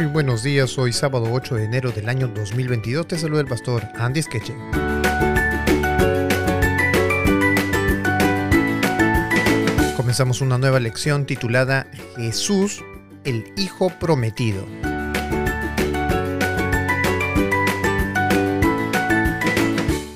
[0.00, 3.06] buenos días, hoy sábado 8 de enero del año 2022.
[3.06, 4.54] Te saluda el pastor Andy Skeche.
[9.94, 11.86] Comenzamos una nueva lección titulada
[12.16, 12.82] Jesús,
[13.24, 14.64] el Hijo Prometido.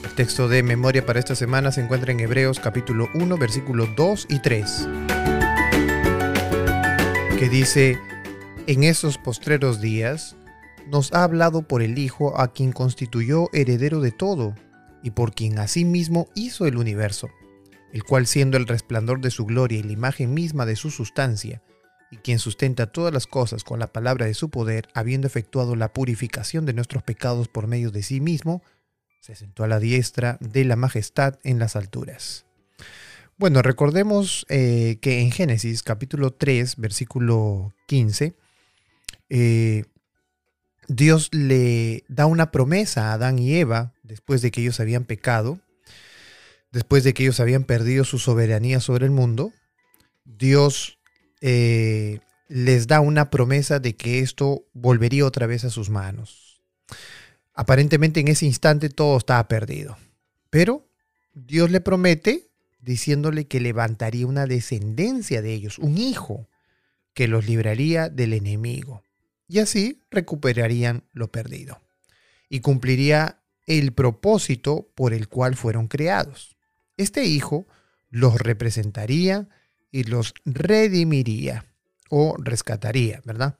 [0.05, 4.27] El texto de memoria para esta semana se encuentra en Hebreos capítulo 1, versículos 2
[4.31, 4.89] y 3,
[7.39, 7.99] que dice,
[8.67, 10.37] en esos postreros días,
[10.89, 14.55] nos ha hablado por el Hijo a quien constituyó heredero de todo,
[15.03, 17.29] y por quien asimismo hizo el universo,
[17.93, 21.63] el cual siendo el resplandor de su gloria y la imagen misma de su sustancia,
[22.11, 25.93] y quien sustenta todas las cosas con la palabra de su poder, habiendo efectuado la
[25.93, 28.63] purificación de nuestros pecados por medio de sí mismo,
[29.21, 32.47] se sentó a la diestra de la majestad en las alturas.
[33.39, 38.35] Bueno, recordemos eh, que en Génesis capítulo 3, versículo 15,
[39.29, 39.85] eh,
[40.89, 45.61] Dios le da una promesa a Adán y Eva después de que ellos habían pecado,
[46.71, 49.53] después de que ellos habían perdido su soberanía sobre el mundo.
[50.25, 50.99] Dios
[51.41, 56.61] eh, les da una promesa de que esto volvería otra vez a sus manos.
[57.53, 59.97] Aparentemente en ese instante todo estaba perdido,
[60.51, 60.87] pero
[61.35, 66.49] Dios le promete diciéndole que levantaría una descendencia de ellos, un hijo
[67.15, 69.03] que los libraría del enemigo
[69.49, 71.81] y así recuperarían lo perdido
[72.49, 76.57] y cumpliría el propósito por el cual fueron creados.
[76.97, 77.67] Este hijo
[78.11, 79.49] los representaría
[79.91, 81.67] y los redimiría
[82.09, 83.59] o rescataría, ¿verdad?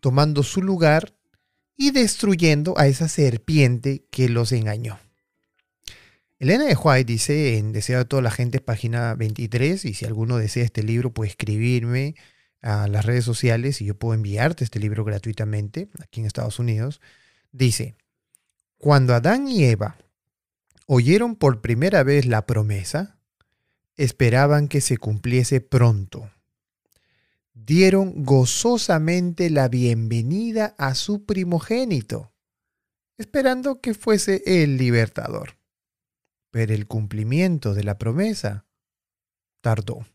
[0.00, 1.14] Tomando su lugar
[1.76, 4.98] y destruyendo a esa serpiente que los engañó.
[6.38, 10.38] Elena de White dice en Deseo de toda la gente, página 23, y si alguno
[10.38, 12.14] desea este libro puede escribirme
[12.62, 17.00] a las redes sociales y yo puedo enviarte este libro gratuitamente aquí en Estados Unidos,
[17.52, 17.96] dice,
[18.78, 19.98] cuando Adán y Eva
[20.86, 23.18] oyeron por primera vez la promesa,
[23.96, 26.30] esperaban que se cumpliese pronto.
[27.52, 32.32] Dieron gozosamente la bienvenida a su primogénito,
[33.18, 35.58] esperando que fuese el libertador.
[36.50, 38.64] Pero el cumplimiento de la promesa
[39.60, 40.06] tardó.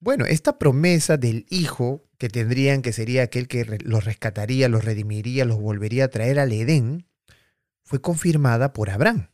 [0.00, 5.44] Bueno, esta promesa del Hijo, que tendrían, que sería aquel que los rescataría, los redimiría,
[5.44, 7.06] los volvería a traer al Edén,
[7.84, 9.28] fue confirmada por Abraham.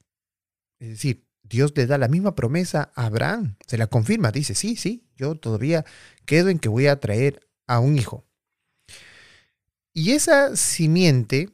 [0.81, 4.75] Es decir, Dios le da la misma promesa a Abraham, se la confirma, dice, sí,
[4.75, 5.84] sí, yo todavía
[6.25, 8.26] quedo en que voy a traer a un hijo.
[9.93, 11.49] Y esa simiente,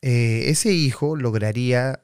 [0.00, 2.03] eh, ese hijo lograría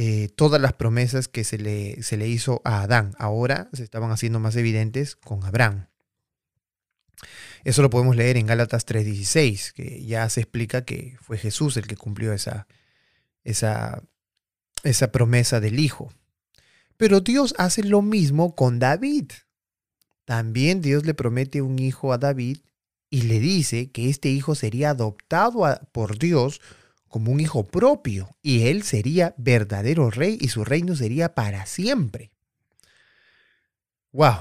[0.00, 3.16] eh, todas las promesas que se le, se le hizo a Adán.
[3.18, 5.88] Ahora se estaban haciendo más evidentes con Abraham.
[7.64, 11.88] Eso lo podemos leer en Gálatas 3:16, que ya se explica que fue Jesús el
[11.88, 12.68] que cumplió esa,
[13.42, 14.04] esa,
[14.84, 16.12] esa promesa del Hijo.
[16.96, 19.32] Pero Dios hace lo mismo con David.
[20.24, 22.58] También Dios le promete un hijo a David
[23.10, 26.60] y le dice que este hijo sería adoptado por Dios
[27.08, 32.30] como un hijo propio, y él sería verdadero rey y su reino sería para siempre.
[34.12, 34.38] ¡Wow!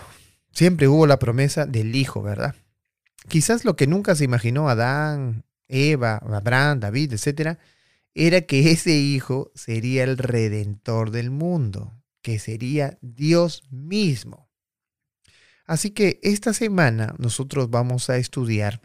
[0.51, 2.55] Siempre hubo la promesa del hijo, ¿verdad?
[3.27, 7.57] Quizás lo que nunca se imaginó Adán, Eva, Abraham, David, etc.,
[8.13, 14.49] era que ese hijo sería el redentor del mundo, que sería Dios mismo.
[15.65, 18.81] Así que esta semana nosotros vamos a estudiar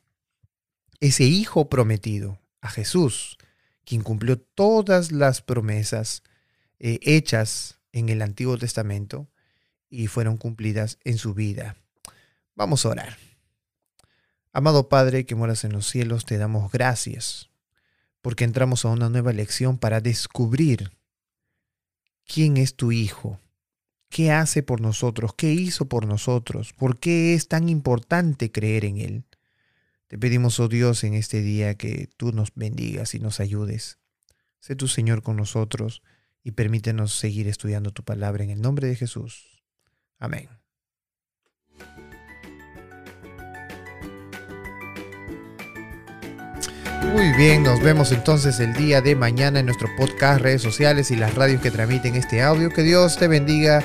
[1.00, 3.38] ese hijo prometido, a Jesús,
[3.84, 6.22] quien cumplió todas las promesas
[6.78, 9.28] eh, hechas en el Antiguo Testamento
[9.88, 11.76] y fueron cumplidas en su vida.
[12.54, 13.19] Vamos a orar.
[14.53, 17.53] Amado Padre que moras en los cielos, te damos gracias
[18.22, 20.93] porque entramos a una nueva lección para descubrir
[22.25, 23.40] quién es tu Hijo,
[24.08, 28.99] qué hace por nosotros, qué hizo por nosotros, por qué es tan importante creer en
[28.99, 29.25] Él.
[30.12, 33.99] Te pedimos, oh Dios, en este día que tú nos bendigas y nos ayudes.
[34.61, 36.03] Sé tu Señor con nosotros
[36.44, 39.64] y permítenos seguir estudiando tu palabra en el nombre de Jesús.
[40.19, 40.50] Amén.
[47.14, 51.17] Muy bien, nos vemos entonces el día de mañana en nuestro podcast, redes sociales y
[51.17, 52.69] las radios que transmiten este audio.
[52.69, 53.82] Que Dios te bendiga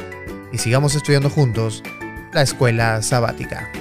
[0.51, 1.83] y sigamos estudiando juntos
[2.33, 3.71] la escuela sabática.